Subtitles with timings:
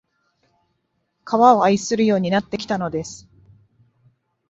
[1.23, 3.29] 川を愛するようになってきたのです